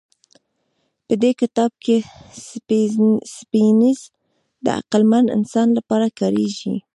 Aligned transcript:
په 1.05 1.13
دې 1.21 1.31
کتاب 1.41 1.71
کې 1.83 1.97
سیپینز 3.33 3.99
د 4.65 4.67
عقلمن 4.79 5.25
انسان 5.37 5.67
لپاره 5.77 6.07
کارېږي. 6.19 6.75